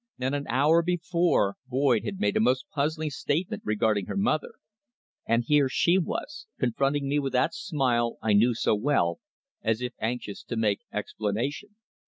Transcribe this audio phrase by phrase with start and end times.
[0.17, 4.53] Not an hour before Boyd had made a most puzzling statement regarding her mother,
[5.27, 9.19] and here she was, confronting me with that smile I knew so well,
[9.61, 11.75] as if anxious to make explanation.